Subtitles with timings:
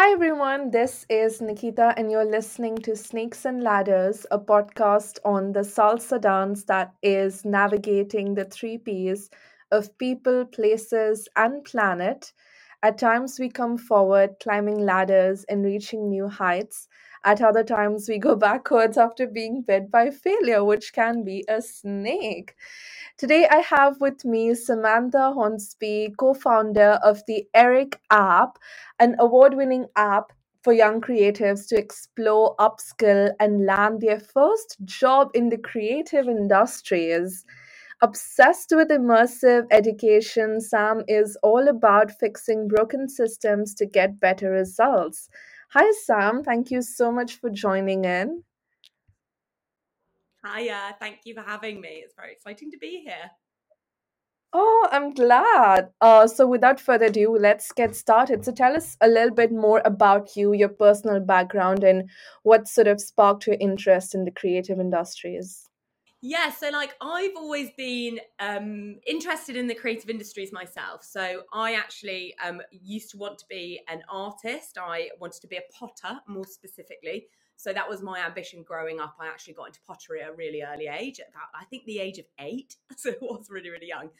[0.00, 5.50] Hi everyone, this is Nikita, and you're listening to Snakes and Ladders, a podcast on
[5.50, 9.28] the salsa dance that is navigating the three P's
[9.72, 12.32] of people, places, and planet.
[12.84, 16.86] At times, we come forward, climbing ladders and reaching new heights.
[17.24, 21.62] At other times, we go backwards after being bit by failure, which can be a
[21.62, 22.54] snake.
[23.16, 28.58] Today, I have with me Samantha Hornsby, co founder of the Eric app
[29.00, 30.32] an award winning app
[30.62, 37.44] for young creatives to explore, upskill, and land their first job in the creative industries.
[38.00, 45.28] Obsessed with immersive education, Sam is all about fixing broken systems to get better results.
[45.72, 46.42] Hi, Sam.
[46.42, 48.42] Thank you so much for joining in.
[50.42, 52.02] Hiya, thank you for having me.
[52.04, 53.30] It's very exciting to be here.
[54.54, 55.90] Oh, I'm glad.
[56.00, 58.46] Uh, so, without further ado, let's get started.
[58.46, 62.08] So, tell us a little bit more about you, your personal background, and
[62.44, 65.67] what sort of sparked your interest in the creative industries.
[66.20, 71.04] Yeah, so like I've always been um, interested in the creative industries myself.
[71.04, 74.78] So I actually um, used to want to be an artist.
[74.80, 77.26] I wanted to be a potter more specifically.
[77.56, 79.16] So that was my ambition growing up.
[79.20, 82.00] I actually got into pottery at a really early age, at about I think the
[82.00, 82.76] age of eight.
[82.96, 84.10] So it was really, really young.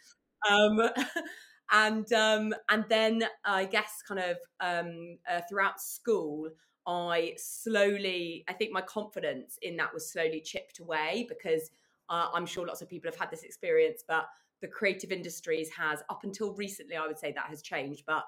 [0.49, 0.81] Um,
[1.73, 6.49] and um, and then I guess kind of um, uh, throughout school,
[6.87, 11.71] I slowly, I think my confidence in that was slowly chipped away because
[12.09, 14.27] uh, I'm sure lots of people have had this experience, but
[14.61, 18.25] the creative industries has, up until recently, I would say that has changed, but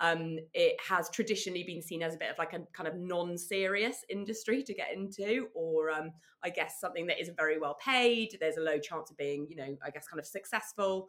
[0.00, 4.04] um, it has traditionally been seen as a bit of like a kind of non-serious
[4.08, 6.10] industry to get into, or um,
[6.42, 8.36] I guess something that isn't very well paid.
[8.40, 11.08] There's a low chance of being, you know, I guess kind of successful.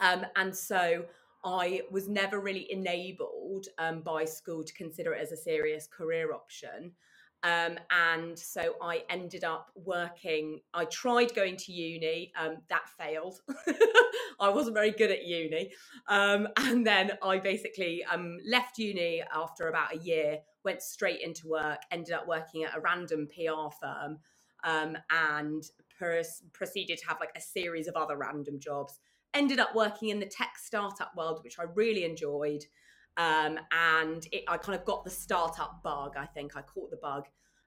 [0.00, 1.04] Um, and so
[1.44, 6.32] I was never really enabled um, by school to consider it as a serious career
[6.32, 6.92] option.
[7.44, 10.60] Um, and so I ended up working.
[10.72, 13.38] I tried going to uni, um, that failed.
[14.40, 15.70] I wasn't very good at uni.
[16.08, 21.46] Um, and then I basically um, left uni after about a year, went straight into
[21.46, 24.18] work, ended up working at a random PR firm,
[24.64, 25.62] um, and
[25.98, 28.98] pers- proceeded to have like a series of other random jobs.
[29.34, 32.64] Ended up working in the tech startup world, which I really enjoyed.
[33.16, 36.14] Um, and it, I kind of got the startup bug.
[36.16, 37.24] I think I caught the bug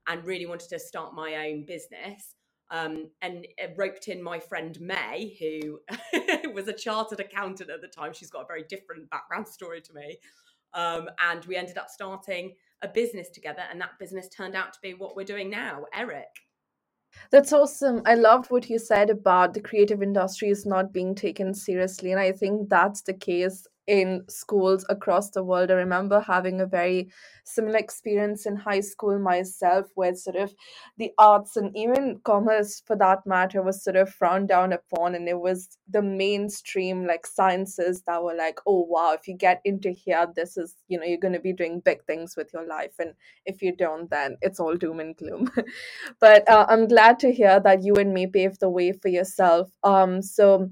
[0.07, 2.35] and really wanted to start my own business.
[2.69, 3.47] Um, and
[3.77, 5.79] roped in my friend May, who
[6.53, 8.11] was a chartered accountant at the time.
[8.11, 10.17] She's got a very different background story to me.
[10.73, 14.79] Um, and we ended up starting a business together, and that business turned out to
[14.81, 16.27] be what we're doing now, Eric.
[17.31, 18.01] That's awesome.
[18.05, 22.11] I loved what you said about the creative industries not being taken seriously.
[22.11, 25.71] And I think that's the case in schools across the world.
[25.71, 27.09] I remember having a very
[27.45, 30.53] similar experience in high school myself, where sort of
[30.97, 35.15] the arts and even commerce, for that matter, was sort of frowned down upon.
[35.15, 39.61] And it was the mainstream, like sciences, that were like, oh, wow, if you get
[39.63, 42.67] into here, this is, you know, you're going to be doing big things with your
[42.67, 42.93] life.
[42.99, 43.13] And
[43.45, 45.49] if you don't, then it's all doom and gloom.
[46.19, 49.69] but uh, I'm glad to hear that you and May paved the way for yourself.
[49.83, 50.69] Um, so,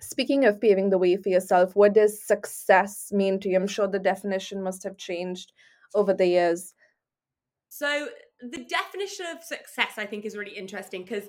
[0.00, 3.56] Speaking of paving the way for yourself, what does success mean to you?
[3.56, 5.52] I'm sure the definition must have changed
[5.94, 6.74] over the years.
[7.68, 8.08] So,
[8.40, 11.24] the definition of success, I think, is really interesting because,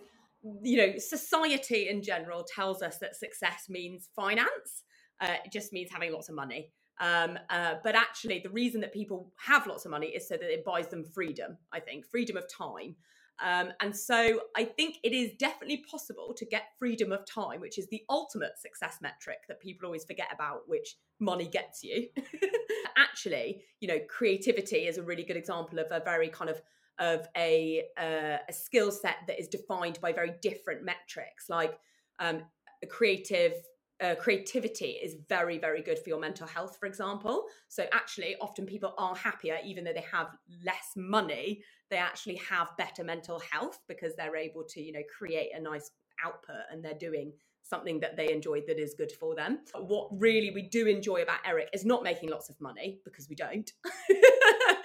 [0.61, 4.83] you know, society in general tells us that success means finance,
[5.19, 6.71] uh, it just means having lots of money.
[6.99, 10.53] Um, uh, but actually, the reason that people have lots of money is so that
[10.53, 12.95] it buys them freedom, I think, freedom of time.
[13.43, 17.77] Um, and so I think it is definitely possible to get freedom of time, which
[17.77, 22.07] is the ultimate success metric that people always forget about, which money gets you.
[22.97, 26.61] Actually, you know, creativity is a really good example of a very kind of
[26.99, 31.79] of a uh, a skill set that is defined by very different metrics, like
[32.19, 32.41] um,
[32.83, 33.53] a creative
[34.01, 37.45] uh, creativity is very very good for your mental health for example.
[37.67, 40.27] So actually often people are happier even though they have
[40.65, 41.63] less money.
[41.89, 45.91] They actually have better mental health because they're able to you know create a nice
[46.23, 49.59] output and they're doing something that they enjoy that is good for them.
[49.75, 53.35] What really we do enjoy about eric is not making lots of money because we
[53.35, 53.71] don't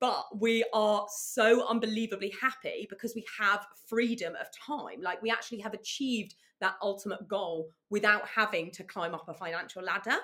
[0.00, 5.00] but we are so unbelievably happy because we have freedom of time.
[5.00, 9.82] Like we actually have achieved that ultimate goal without having to climb up a financial
[9.82, 10.16] ladder.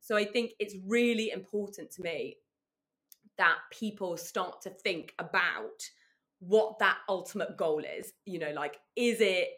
[0.00, 2.36] So i think it's really important to me
[3.38, 5.82] that people start to think about
[6.40, 8.12] what that ultimate goal is.
[8.26, 9.48] You know like is it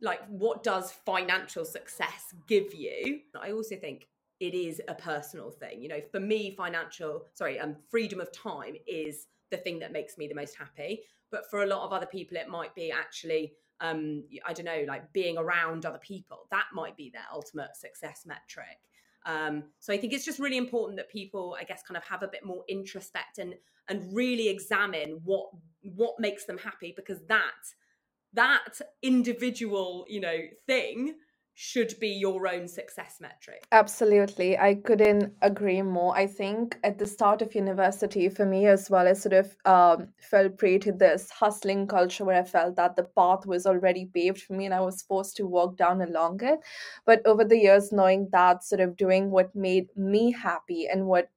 [0.00, 3.20] like what does financial success give you?
[3.40, 4.06] I also think
[4.40, 5.82] it is a personal thing.
[5.82, 10.18] You know, for me, financial, sorry, um, freedom of time is the thing that makes
[10.18, 11.02] me the most happy.
[11.30, 14.84] But for a lot of other people, it might be actually, um, I don't know,
[14.86, 16.46] like being around other people.
[16.50, 18.78] That might be their ultimate success metric.
[19.24, 22.22] Um, so I think it's just really important that people, I guess, kind of have
[22.22, 23.54] a bit more introspect and
[23.88, 25.48] and really examine what
[25.82, 27.50] what makes them happy because that
[28.32, 31.14] that individual, you know, thing
[31.58, 33.64] should be your own success metric.
[33.72, 34.58] Absolutely.
[34.58, 36.14] I couldn't agree more.
[36.14, 40.08] I think at the start of university, for me as well, I sort of um,
[40.18, 44.42] fell prey to this hustling culture where I felt that the path was already paved
[44.42, 46.60] for me and I was forced to walk down along it.
[47.06, 51.30] But over the years, knowing that sort of doing what made me happy and what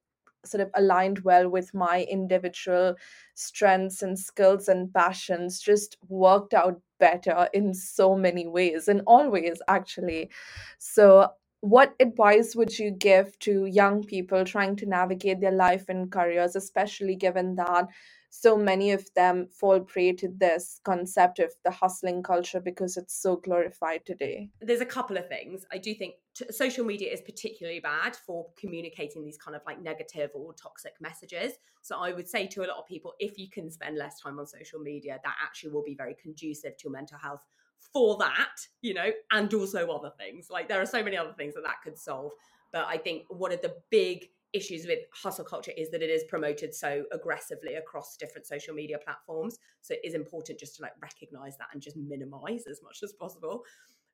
[0.44, 2.96] sort of aligned well with my individual
[3.36, 9.30] strengths and skills and passions just worked out better in so many ways in all
[9.30, 10.30] ways actually.
[10.78, 11.30] So
[11.62, 16.56] what advice would you give to young people trying to navigate their life and careers
[16.56, 17.88] especially given that
[18.30, 23.20] so many of them fall prey to this concept of the hustling culture because it's
[23.20, 24.50] so glorified today?
[24.62, 25.66] There's a couple of things.
[25.72, 29.82] I do think t- social media is particularly bad for communicating these kind of like
[29.82, 31.54] negative or toxic messages.
[31.82, 34.38] So i would say to a lot of people if you can spend less time
[34.38, 37.42] on social media that actually will be very conducive to your mental health
[37.94, 40.50] for that you know and also other things.
[40.50, 42.32] Like there are so many other things that that could solve
[42.72, 46.24] but i think one of the big issues with hustle culture is that it is
[46.24, 50.94] promoted so aggressively across different social media platforms so it is important just to like
[51.02, 53.64] recognize that and just minimize as much as possible.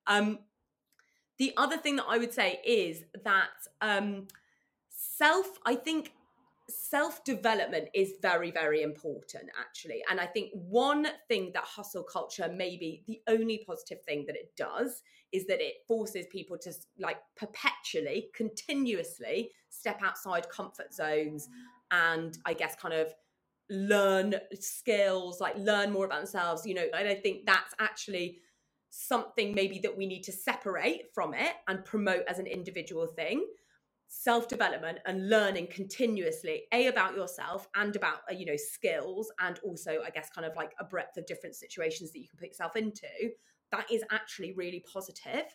[0.07, 0.39] Um
[1.37, 3.49] the other thing that i would say is that
[3.81, 4.27] um
[4.89, 6.11] self i think
[6.69, 10.01] self development is very very important actually.
[10.09, 14.55] And i think one thing that hustle culture maybe the only positive thing that it
[14.55, 21.49] does is that it forces people to like perpetually continuously step outside comfort zones
[21.91, 23.13] and i guess kind of
[23.69, 28.39] learn skills like learn more about themselves you know and i think that's actually
[28.91, 33.45] something maybe that we need to separate from it and promote as an individual thing
[34.07, 39.59] self development and learning continuously a about yourself and about uh, you know skills and
[39.63, 42.47] also i guess kind of like a breadth of different situations that you can put
[42.47, 43.07] yourself into
[43.71, 45.45] that is actually really positive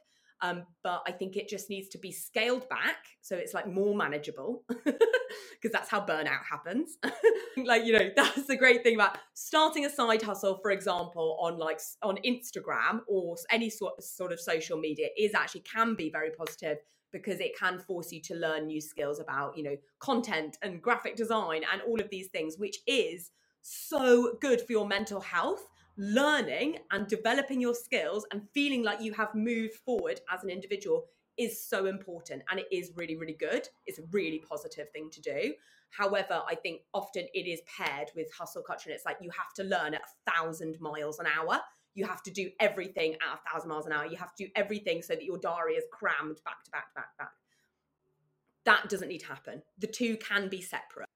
[0.42, 3.94] um, but I think it just needs to be scaled back so it's like more
[3.94, 6.96] manageable because that's how burnout happens.
[7.64, 11.58] like, you know, that's the great thing about starting a side hustle, for example, on
[11.58, 16.30] like on Instagram or any sort sort of social media is actually can be very
[16.30, 16.78] positive
[17.12, 21.16] because it can force you to learn new skills about, you know, content and graphic
[21.16, 23.30] design and all of these things, which is
[23.62, 25.68] so good for your mental health.
[25.96, 31.04] Learning and developing your skills and feeling like you have moved forward as an individual
[31.36, 33.68] is so important and it is really, really good.
[33.86, 35.54] It's a really positive thing to do.
[35.90, 39.52] However, I think often it is paired with hustle culture and it's like you have
[39.56, 41.60] to learn at a thousand miles an hour
[41.94, 44.06] you have to do everything at a thousand miles an hour.
[44.06, 46.94] You have to do everything so that your diary is crammed back to back to
[46.94, 47.32] back to back.
[48.64, 49.62] That doesn't need to happen.
[49.78, 51.08] The two can be separate.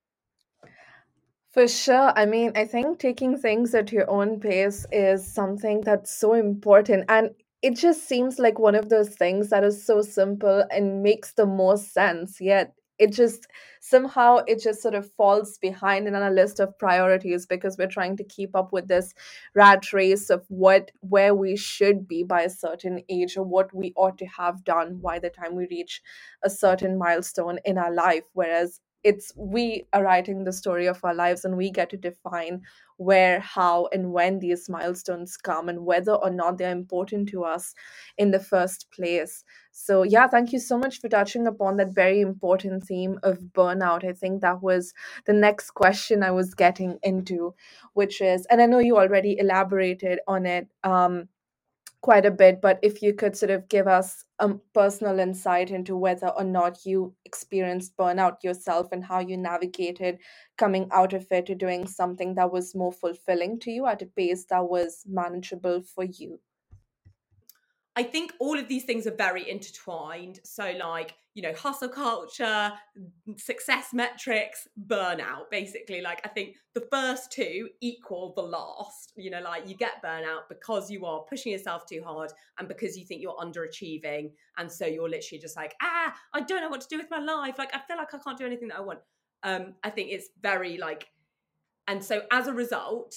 [1.52, 2.12] For sure.
[2.16, 7.04] I mean, I think taking things at your own pace is something that's so important.
[7.08, 7.30] And
[7.62, 11.46] it just seems like one of those things that is so simple and makes the
[11.46, 13.46] most sense, yet it just
[13.80, 18.16] somehow it just sort of falls behind in our list of priorities because we're trying
[18.16, 19.14] to keep up with this
[19.54, 23.92] rat race of what where we should be by a certain age or what we
[23.96, 26.02] ought to have done by the time we reach
[26.42, 28.24] a certain milestone in our life.
[28.32, 32.62] Whereas it's we are writing the story of our lives and we get to define
[32.96, 37.74] where how and when these milestones come and whether or not they're important to us
[38.18, 39.44] in the first place.
[39.72, 44.04] So yeah thank you so much for touching upon that very important theme of burnout.
[44.04, 44.92] I think that was
[45.26, 47.54] the next question i was getting into
[47.92, 51.28] which is and i know you already elaborated on it um,
[52.04, 55.96] quite a bit, but if you could sort of give us a personal insight into
[55.96, 60.18] whether or not you experienced burnout yourself and how you navigated
[60.58, 64.06] coming out of it to doing something that was more fulfilling to you at a
[64.06, 66.38] pace that was manageable for you.
[67.96, 70.40] I think all of these things are very intertwined.
[70.42, 72.72] So, like, you know, hustle culture,
[73.36, 76.00] success metrics, burnout, basically.
[76.00, 79.12] Like, I think the first two equal the last.
[79.16, 82.98] You know, like you get burnout because you are pushing yourself too hard and because
[82.98, 84.32] you think you're underachieving.
[84.58, 87.20] And so you're literally just like, ah, I don't know what to do with my
[87.20, 87.58] life.
[87.58, 89.00] Like, I feel like I can't do anything that I want.
[89.44, 91.06] Um, I think it's very like,
[91.86, 93.14] and so as a result,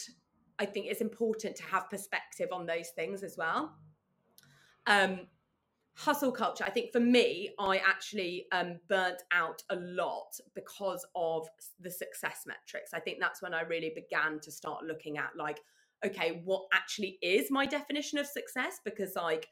[0.59, 3.75] I think it's important to have perspective on those things as well.
[4.87, 5.27] Um,
[5.97, 6.63] hustle culture.
[6.63, 11.47] I think for me i actually um, burnt out a lot because of
[11.79, 12.93] the success metrics.
[12.93, 15.59] I think that's when i really began to start looking at like
[16.05, 18.79] okay what actually is my definition of success?
[18.85, 19.47] Because like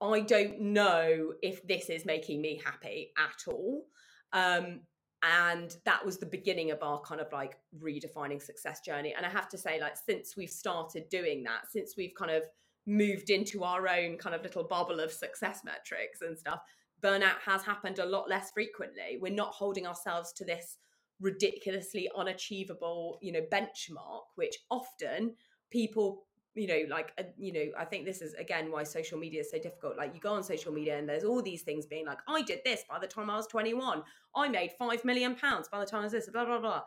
[0.00, 3.84] i don't know if this is making me happy at all.
[4.32, 4.80] Um,
[5.24, 9.14] and that was the beginning of our kind of like redefining success journey.
[9.16, 12.44] And i have to say like since we've started doing that since we've kind of
[12.86, 16.60] moved into our own kind of little bubble of success metrics and stuff,
[17.02, 19.18] burnout has happened a lot less frequently.
[19.20, 20.78] We're not holding ourselves to this
[21.20, 25.34] ridiculously unachievable, you know, benchmark, which often
[25.70, 26.24] people
[26.54, 29.50] you know like uh, you know i think this is again why social media is
[29.50, 29.96] so difficult.
[29.96, 32.60] Like you go on social media and there's all these things being like i did
[32.64, 34.02] this by the time i was 21
[34.36, 36.82] i made 5 million pounds by the time i was this blah blah blah.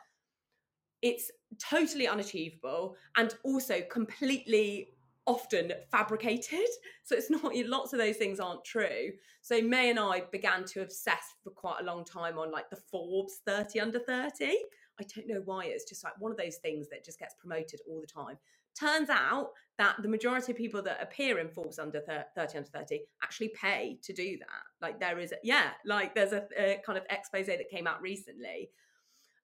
[1.02, 4.95] It's totally unachievable and also completely
[5.28, 6.68] often fabricated.
[7.04, 9.12] So it's not lots of those things aren't true.
[9.42, 12.82] So May and I began to obsess for quite a long time on like the
[12.92, 14.46] Forbes 30 under 30.
[15.00, 17.80] I don't know why it's just like one of those things that just gets promoted
[17.88, 18.38] all the time.
[18.80, 23.02] Turns out that the majority of people that appear in Forbes under 30 under 30
[23.24, 24.64] actually pay to do that.
[24.82, 28.70] Like there is, yeah, like there's a, a kind of expose that came out recently.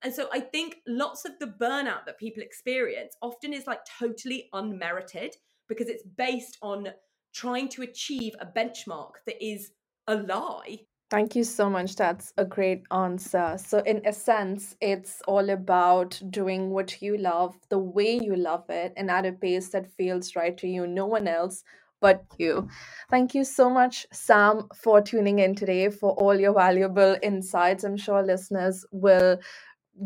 [0.03, 4.49] And so I think lots of the burnout that people experience often is like totally
[4.51, 5.35] unmerited
[5.71, 6.89] because it's based on
[7.33, 9.71] trying to achieve a benchmark that is
[10.07, 10.79] a lie.
[11.09, 11.95] Thank you so much.
[11.95, 13.57] That's a great answer.
[13.57, 18.63] So, in a sense, it's all about doing what you love, the way you love
[18.69, 21.63] it, and at a pace that feels right to you, no one else
[21.99, 22.67] but you.
[23.09, 27.83] Thank you so much, Sam, for tuning in today, for all your valuable insights.
[27.83, 29.37] I'm sure listeners will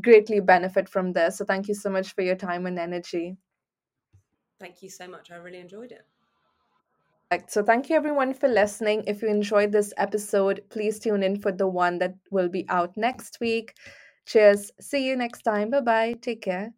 [0.02, 1.38] greatly benefit from this.
[1.38, 3.38] So, thank you so much for your time and energy.
[4.60, 5.32] Thank you so much.
[5.32, 6.06] I really enjoyed it.
[7.48, 9.04] So, thank you everyone for listening.
[9.08, 12.96] If you enjoyed this episode, please tune in for the one that will be out
[12.96, 13.74] next week.
[14.26, 14.72] Cheers.
[14.80, 15.70] See you next time.
[15.70, 16.16] Bye bye.
[16.22, 16.72] Take care.